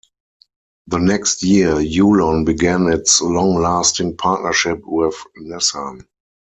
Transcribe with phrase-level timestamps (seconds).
[0.87, 6.07] The next year Yulon began its long-lasting partnership with Nissan.